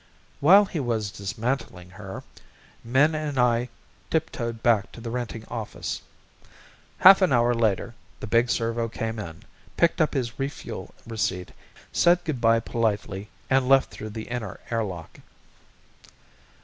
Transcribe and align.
While 0.39 0.65
he 0.65 0.79
was 0.79 1.11
dismantling 1.11 1.91
her, 1.91 2.23
Min 2.83 3.13
and 3.13 3.37
I 3.37 3.69
tiptoed 4.09 4.63
back 4.63 4.91
to 4.93 4.99
the 4.99 5.11
Renting 5.11 5.45
Office. 5.45 6.01
Half 6.97 7.21
an 7.21 7.31
hour 7.31 7.53
later 7.53 7.93
the 8.19 8.25
big 8.25 8.49
servo 8.49 8.87
came 8.89 9.19
in, 9.19 9.43
picked 9.77 10.01
up 10.01 10.15
his 10.15 10.39
refuel 10.39 10.91
receipt, 11.05 11.51
said 11.91 12.23
good 12.23 12.41
bye 12.41 12.59
politely 12.61 13.29
and 13.47 13.69
left 13.69 13.91
through 13.91 14.09
the 14.09 14.23
inner 14.29 14.59
airlock. 14.71 15.19